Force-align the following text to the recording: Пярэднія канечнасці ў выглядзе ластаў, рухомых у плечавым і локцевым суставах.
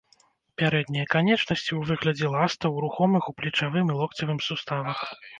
Пярэднія 0.59 1.09
канечнасці 1.15 1.67
ў 1.75 1.81
выглядзе 1.89 2.29
ластаў, 2.35 2.79
рухомых 2.85 3.23
у 3.33 3.35
плечавым 3.41 3.91
і 3.97 3.99
локцевым 3.99 4.39
суставах. 4.47 5.05